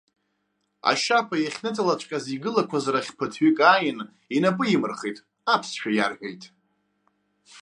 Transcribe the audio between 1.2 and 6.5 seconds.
иахьныҵалаҵәҟьаз игылақәаз рахь ԥыҭҩык ааин, инапы имырхит, аԥсшәа иарҳәеит.